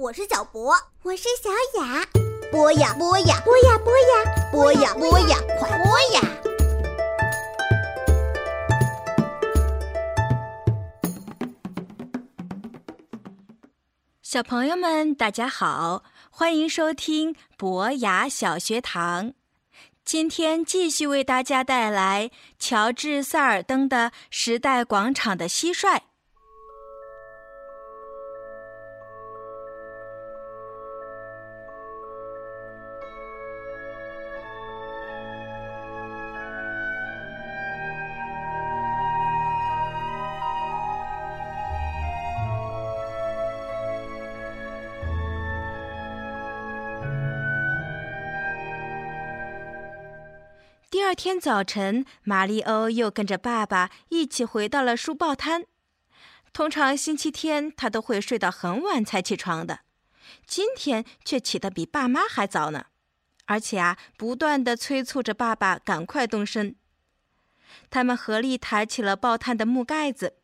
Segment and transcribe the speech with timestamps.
[0.00, 1.50] 我是小博，我是小
[1.80, 2.06] 雅。
[2.52, 6.20] 播呀播呀，播呀播呀，播呀播呀，快播呀！
[14.22, 19.32] 小朋友们，大家好，欢迎收听博雅小学堂。
[20.04, 22.30] 今天继续为大家带来
[22.60, 25.96] 乔治·塞尔登的《时代广场的蟋蟀》。
[51.08, 55.64] 二天早晨，马里欧又跟着爸爸一起回到了书报摊。
[56.52, 59.80] 通常星期天他都会睡到很晚才起床的，
[60.46, 62.84] 今天却起得比爸妈还早呢，
[63.46, 66.76] 而且啊，不断的催促着爸爸赶快动身。
[67.88, 70.36] 他们合力抬起了报摊的木盖子，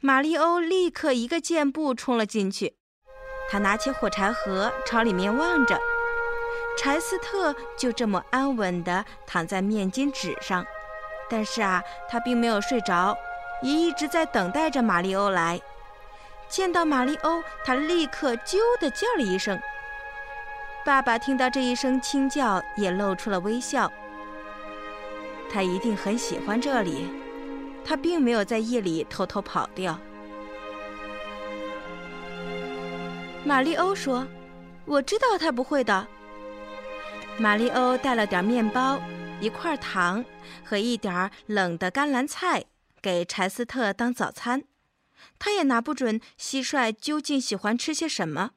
[0.00, 2.74] 马里欧立刻一个箭步冲了进去。
[3.48, 5.78] 他拿起火柴盒，朝里面望着。
[6.78, 10.64] 柴斯特就这么安稳地躺在面巾纸上，
[11.28, 13.18] 但是啊，他并没有睡着，
[13.62, 15.60] 也一直在等待着马里欧来。
[16.48, 19.60] 见到马里欧，他立刻“啾”地叫了一声。
[20.84, 23.90] 爸爸听到这一声轻叫，也露出了微笑。
[25.50, 27.08] 他一定很喜欢这里，
[27.84, 29.98] 他并没有在夜里偷偷跑掉。
[33.44, 34.24] 马里欧说
[34.86, 36.06] ：“我知道他不会的。”
[37.40, 39.00] 马里欧带了点面包、
[39.40, 40.24] 一块糖
[40.64, 42.64] 和一点冷的甘蓝菜
[43.00, 44.64] 给柴斯特当早餐。
[45.38, 48.50] 他也拿不准蟋蟀究竟喜欢吃些什么，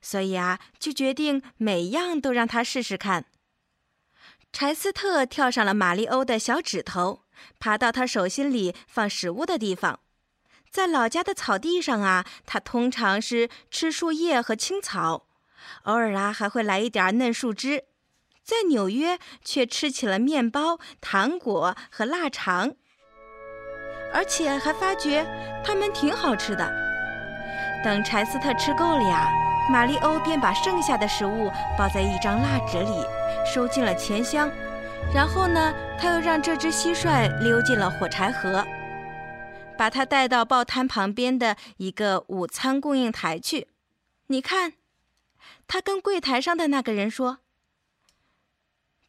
[0.00, 3.26] 所以啊，就决定每样都让他试试看。
[4.50, 7.24] 柴斯特跳上了马里欧的小指头，
[7.58, 10.00] 爬到他手心里放食物的地方。
[10.70, 15.26] 在老家的草地上啊，他通常是吃树叶和青草，
[15.82, 17.84] 偶尔啊还会来一点嫩树枝。
[18.46, 22.76] 在纽约，却吃起了面包、糖果和腊肠，
[24.14, 25.26] 而且还发觉
[25.64, 26.64] 它们挺好吃的。
[27.82, 29.28] 等柴斯特吃够了呀，
[29.68, 33.04] 马里欧便把剩下的食物包在一张蜡纸里，
[33.52, 34.48] 收进了钱箱。
[35.12, 38.64] 然后呢，他又让这只蟋蟀溜进了火柴盒，
[39.76, 43.66] 把它带到报摊旁边的一个午餐供应台去。
[44.28, 44.74] 你看，
[45.66, 47.38] 他跟柜台上的那个人说。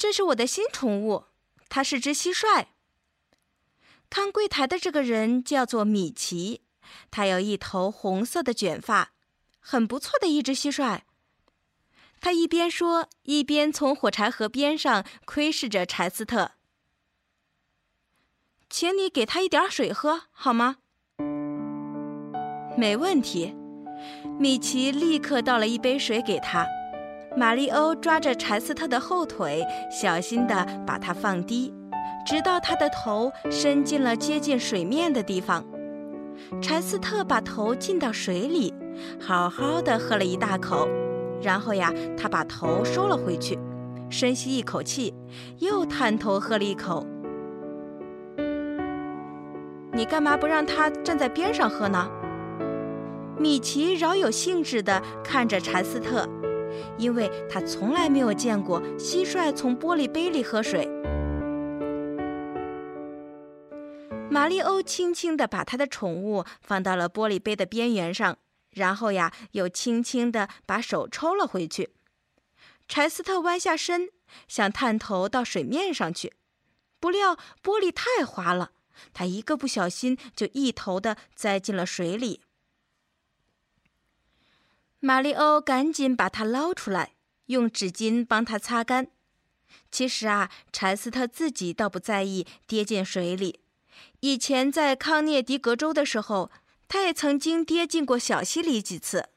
[0.00, 1.24] 这是我的新宠物，
[1.68, 2.68] 它是只蟋蟀。
[4.08, 6.62] 看柜台的这个人叫做米奇，
[7.10, 9.12] 他有一头红色的卷发，
[9.58, 11.00] 很不错的一只蟋蟀。
[12.18, 16.52] 他一边说，一边从火柴盒边上窥视着柴斯特。
[18.70, 20.78] 请你给他一点水喝好吗？
[22.74, 23.54] 没问题。
[24.38, 26.66] 米奇立刻倒了一杯水给他。
[27.36, 31.72] 马里欧抓着柴斯特的后腿，小心地把它放低，
[32.26, 35.64] 直到他的头伸进了接近水面的地方。
[36.60, 38.74] 柴斯特把头浸到水里，
[39.20, 40.88] 好好的喝了一大口，
[41.40, 43.56] 然后呀，他把头收了回去，
[44.08, 45.14] 深吸一口气，
[45.58, 47.06] 又探头喝了一口。
[49.92, 52.10] 你干嘛不让他站在边上喝呢？
[53.38, 56.28] 米奇饶有兴致地看着柴斯特。
[56.98, 60.88] 因为他从来没有见过蟋蟀从玻璃杯里喝水。
[64.30, 68.38] 马里欧轻轻地把他的宠物放到了玻璃杯的边缘上，
[68.70, 71.90] 然后呀，又轻轻地把手抽了回去。
[72.86, 74.10] 柴斯特弯下身，
[74.46, 76.32] 想探头到水面上去，
[77.00, 78.70] 不料玻璃太滑了，
[79.12, 82.40] 他一个不小心就一头的栽进了水里。
[85.02, 87.14] 马里欧赶紧把它捞出来，
[87.46, 89.08] 用纸巾帮它擦干。
[89.90, 93.60] 其实啊，柴斯特自己倒不在意跌进水里。
[94.20, 96.50] 以前在康涅狄格州的时候，
[96.86, 99.30] 他也曾经跌进过小溪里几次。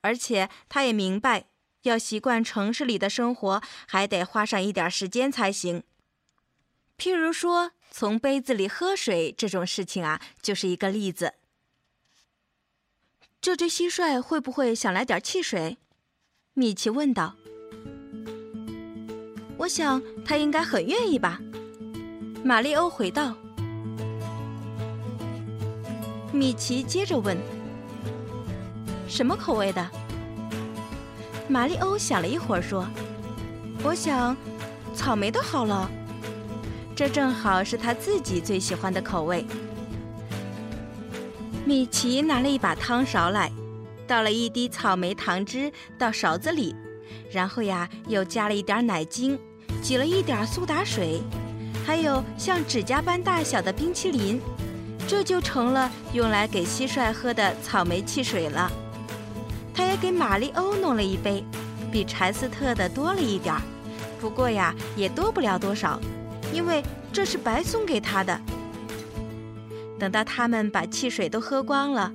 [0.00, 1.44] 而且他也明白，
[1.82, 5.82] 要习惯城市里的生活，还得花上一点时间才行。
[6.96, 11.34] 譬如说，从杯子里喝水这种事情啊，就是一个例子。
[13.42, 15.76] 这只蟋蟀会不会想来点汽水？
[16.54, 17.34] 米奇问道。
[19.56, 21.40] 我想它应该很愿意吧。
[22.44, 23.34] 马里欧回道。
[26.32, 27.36] 米奇接着问
[29.10, 29.90] ：“什么口味的？”
[31.50, 32.86] 马里欧想了一会儿，说
[33.82, 34.36] ：“我想，
[34.94, 35.90] 草莓的好了。
[36.94, 39.44] 这正好是他自己最喜欢的口味。”
[41.72, 43.50] 米奇拿了一把汤勺来，
[44.06, 46.76] 倒了一滴草莓糖汁到勺子里，
[47.30, 49.38] 然后呀，又加了一点奶精，
[49.80, 51.22] 挤了一点苏打水，
[51.86, 54.38] 还有像指甲般大小的冰淇淋，
[55.08, 58.70] 这就成了用来给蟋蟀喝的草莓汽水了。
[59.72, 61.42] 他也给玛丽欧弄了一杯，
[61.90, 63.62] 比柴斯特的多了一点儿，
[64.20, 65.98] 不过呀，也多不了多少，
[66.52, 68.38] 因为这是白送给他的。
[70.02, 72.10] 等到他们把汽水都喝光了，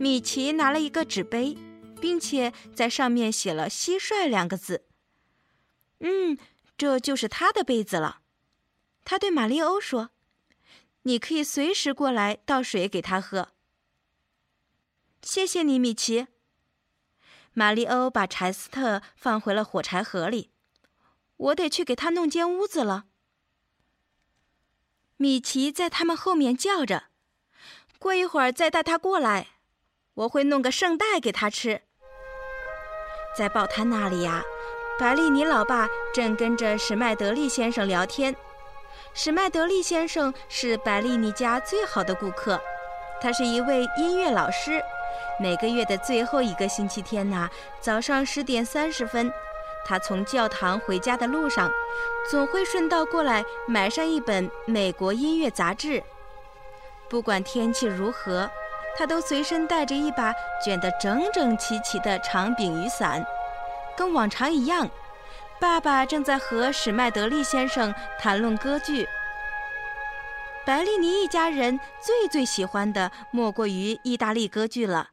[0.00, 1.56] 米奇拿了一个纸杯，
[2.00, 4.84] 并且在上面写了“蟋蟀”两个字。
[6.00, 6.36] 嗯，
[6.76, 8.22] 这就是他的杯子了。
[9.04, 10.10] 他对玛丽欧说
[11.02, 13.50] ：“你可以随时过来倒水给他喝。”
[15.22, 16.26] 谢谢你，米奇。
[17.52, 20.50] 玛丽欧把柴斯特放回了火柴盒里。
[21.36, 23.04] 我得去给他弄间屋子了。
[25.18, 27.07] 米奇在他们后面叫着。
[28.00, 29.48] 过一会儿再带他过来，
[30.14, 31.82] 我会弄个圣代给他吃。
[33.36, 34.44] 在报摊那里呀，
[35.00, 38.34] 白利尼老爸正跟着史麦德利先生聊天。
[39.14, 42.60] 史麦德利先生是白利尼家最好的顾客，
[43.20, 44.80] 他是一位音乐老师。
[45.40, 47.50] 每个月的最后一个星期天呐，
[47.80, 49.32] 早上十点三十分，
[49.84, 51.68] 他从教堂回家的路上，
[52.30, 56.00] 总会顺道过来买上一本美国音乐杂志。
[57.08, 58.50] 不管天气如何，
[58.96, 60.34] 他都随身带着一把
[60.64, 63.24] 卷得整整齐齐的长柄雨伞。
[63.96, 64.88] 跟往常一样，
[65.60, 69.06] 爸爸正在和史麦德利先生谈论歌剧。
[70.66, 75.10] 白利尼一家人最最喜欢的莫过于意大利歌剧了。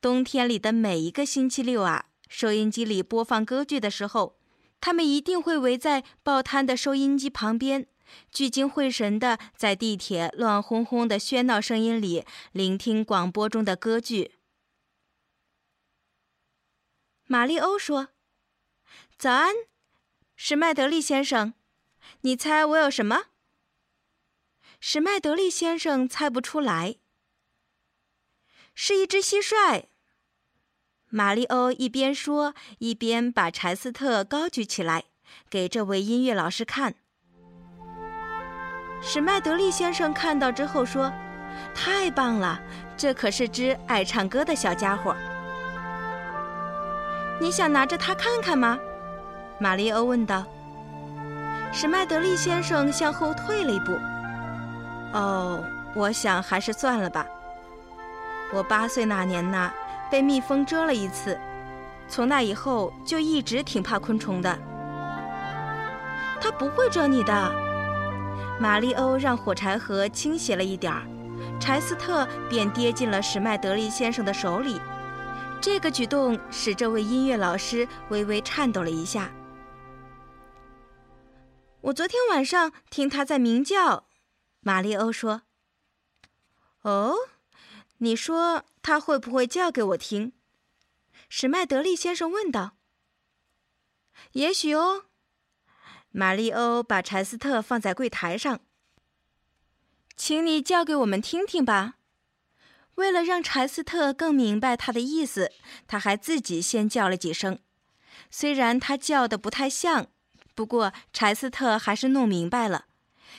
[0.00, 4.36] 冬天里的每一个星期六啊，收音机里播放歌剧的时候，
[4.80, 7.86] 他们一定会围在报摊的收音机旁边。
[8.30, 14.32] 聚精会神地在地铁乱哄哄的喧闹声音里聆听广播中的歌剧。
[17.26, 18.10] 玛丽欧说
[19.18, 19.54] ：“早安，
[20.36, 21.54] 史麦德利先生，
[22.20, 23.24] 你猜我有什么？”
[24.78, 26.96] 史麦德利先生猜不出来。
[28.74, 29.86] 是一只蟋蟀。
[31.08, 35.06] 玛丽欧一边说，一边把柴斯特高举起来，
[35.48, 36.96] 给这位音乐老师看。
[39.08, 41.12] 史麦德利先生看到之后说
[41.72, 42.58] ：“太棒了，
[42.96, 45.14] 这可是只爱唱歌的小家伙。
[47.38, 48.76] 你想拿着它看看吗？”
[49.60, 50.44] 玛丽欧问道。
[51.72, 53.96] 史麦德利先生向后退了一步。
[55.14, 55.62] “哦，
[55.94, 57.24] 我想还是算了吧。
[58.52, 59.70] 我八岁那年呐，
[60.10, 61.38] 被蜜蜂蛰了一次，
[62.08, 64.58] 从那以后就一直挺怕昆虫的。
[66.40, 67.52] 它不会蛰你的。”
[68.58, 71.06] 玛丽欧让火柴盒倾斜了一点儿，
[71.60, 74.80] 柴斯特便跌进了史麦德利先生的手里。
[75.60, 79.30] 这个举动使这位音乐老师微微颤抖了一下。
[81.82, 84.06] 我昨天晚上听他在鸣叫，
[84.60, 85.42] 玛丽欧说
[86.82, 87.14] ：“哦，
[87.98, 90.32] 你说他会不会叫给我听？”
[91.28, 92.76] 史麦德利先生问道。
[94.32, 95.04] “也许哦。”
[96.18, 98.60] 玛丽欧把柴斯特放在柜台上，
[100.16, 101.96] 请你叫给我们听听吧。
[102.94, 105.52] 为了让柴斯特更明白他的意思，
[105.86, 107.58] 他还自己先叫了几声。
[108.30, 110.06] 虽然他叫的不太像，
[110.54, 112.86] 不过柴斯特还是弄明白了。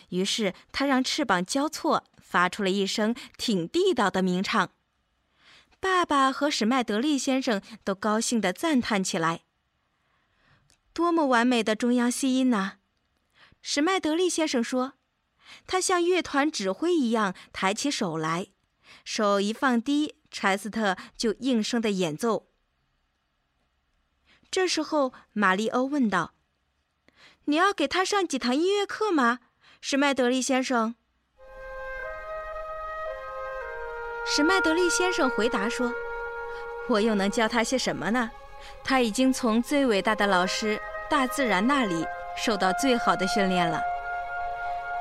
[0.09, 4.69] 于是他让翅膀交错，发出了一声挺地道的鸣唱。
[5.79, 9.46] 爸爸和史麦德利先生都高兴地赞叹起来。
[10.97, 12.77] 多么完美的中央吸音呐！
[13.61, 14.93] 史麦德利先生说
[15.67, 18.47] ：“他像乐团指挥一样抬起手来，
[19.05, 22.47] 手一放低，柴斯特就应声的演奏。”
[24.49, 26.33] 这时候，玛丽欧问道
[27.45, 29.37] ：“你要给他上几堂音乐课吗，
[29.79, 30.95] 史麦德利先生？”
[34.25, 35.93] 史麦德利先生回答说
[36.89, 38.31] ：“我又能教他些什么呢？”
[38.83, 43.81] 他已经从最伟大的老师大自然那里受到最好的训练了。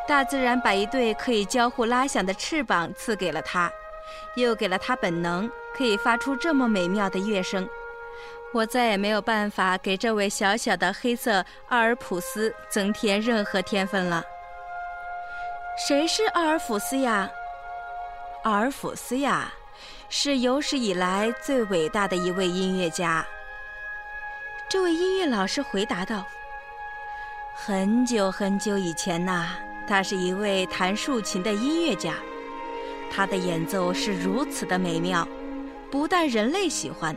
[0.07, 3.71] 大自然把一对可以交互拉响的翅膀赐给了他，
[4.37, 7.69] 又给了他本能，可以发出这么美妙的乐声。
[8.55, 14.23] 我再也没有办法给这位小小的黑色阿尔普斯增添任何天分了。
[15.77, 17.29] 谁是阿尔普斯呀？
[18.45, 19.53] 阿尔普斯呀，
[20.09, 23.27] 是有史以来最伟大的一位音乐家。
[24.69, 26.27] 这位音乐老师回答道
[27.55, 29.51] ：“很久很久以前呐，
[29.87, 32.15] 他是一位弹竖琴的音乐家，
[33.09, 35.27] 他的演奏是如此的美妙，
[35.89, 37.17] 不但人类喜欢，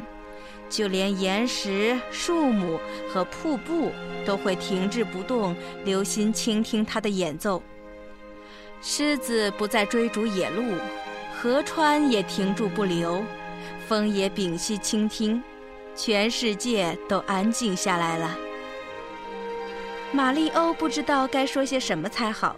[0.70, 2.79] 就连岩石、树木
[3.12, 3.91] 和瀑布
[4.27, 7.63] 都会停滞不动，留心倾听他的演奏。
[8.79, 10.75] 狮子不再追逐野鹿，
[11.41, 13.24] 河川也停住不流，
[13.88, 15.44] 风也屏息倾听。”
[16.01, 18.38] 全世界都安静下来了。
[20.13, 22.56] 玛丽欧不知道该说些什么才好，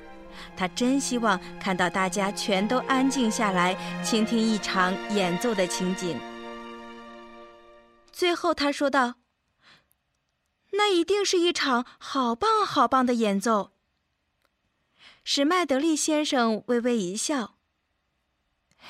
[0.56, 6.20] 她真希望看到大家全都安静下来，倾听一场演奏的情景。
[8.12, 9.16] 最后，他说道
[10.74, 13.72] ：“那一定是一场好棒好棒的演奏。”
[15.26, 17.56] 史麦德利先生微微一笑：“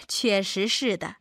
[0.09, 1.15] 确实是的。”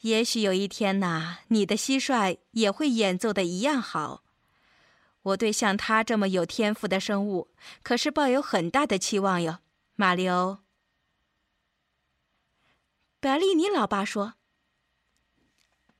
[0.00, 4.22] 也许有一天呐，你的蟋蟀也会演奏的一样好。
[5.22, 7.50] 我对像他这么有天赋的生物，
[7.82, 9.58] 可是抱有很大的期望哟，
[9.96, 10.58] 马里欧。
[13.20, 14.34] 百利尼老爸说：“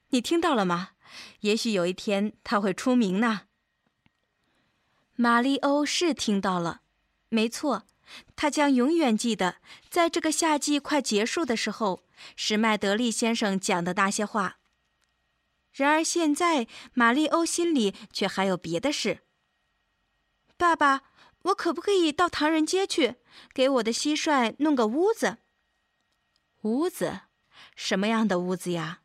[0.09, 0.93] 你听到了吗？
[1.41, 3.43] 也许有一天他会出名呢。”
[5.17, 6.81] 马里欧是听到了，
[7.29, 7.85] 没错。
[8.37, 9.57] 他将永远记得，
[9.89, 12.05] 在这个夏季快结束的时候，
[12.37, 14.59] 史麦德利先生讲的那些话。
[15.73, 19.21] 然而现在，玛丽欧心里却还有别的事。
[20.57, 21.03] 爸爸，
[21.43, 23.17] 我可不可以到唐人街去，
[23.55, 25.39] 给我的蟋蟀弄个屋子？
[26.63, 27.21] 屋子？
[27.77, 29.03] 什么样的屋子呀？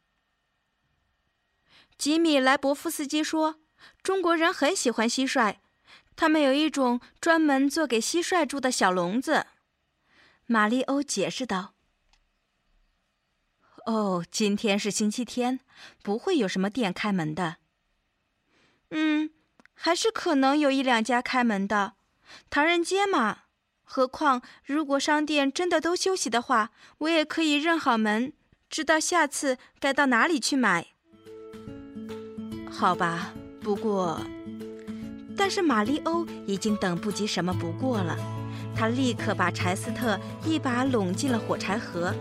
[1.97, 3.61] 吉米莱博夫斯基说，
[4.01, 5.57] 中国人很喜欢蟋蟀。
[6.15, 9.47] 他们有一种专门做给蟋蟀住的小笼子，
[10.45, 11.73] 玛丽欧解释道。
[13.85, 15.59] “哦，今天是星期天，
[16.01, 17.57] 不会有什么店开门的。
[18.91, 19.31] ”“嗯，
[19.73, 21.93] 还是可能有一两家开门的，
[22.49, 23.39] 唐人街嘛。
[23.83, 28.33] 何况，如果商店真的都休息的话，我也可以认好门，
[28.67, 30.87] 知道下次该到哪里去买。
[32.71, 34.19] ”“好吧，不过……”
[35.37, 38.17] 但是玛丽欧已经等不及什么不过了，
[38.75, 42.13] 他立刻把柴斯特一把拢进了火柴盒，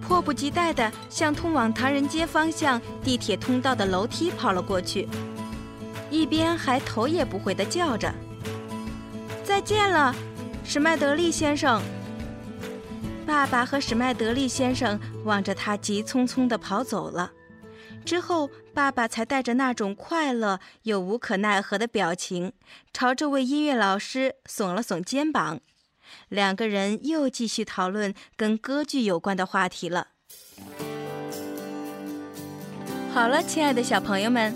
[0.00, 5.08] 迫不及待地向通往唐人街方向地铁通道的楼梯跑了过去，
[6.10, 8.12] 一边还头也不回地叫着
[9.44, 10.14] ：“再见了，
[10.64, 11.80] 史麦德利先生。”
[13.24, 17.30] 爸爸和史麦德利先生望着他急匆匆地跑走了。
[18.04, 22.52] 之后，爸爸才带着那种快乐又无可奈何的表情，
[22.92, 25.60] 朝这位音乐老师耸了耸肩膀。
[26.28, 30.08] 两个人又继续讨论跟歌剧有关的话题了。
[33.12, 34.54] 好了，亲爱的小朋友们，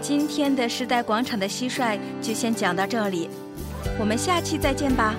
[0.00, 3.28] 今天的时代广场的蟋蟀就先讲到这里，
[3.98, 5.14] 我们下期再见吧。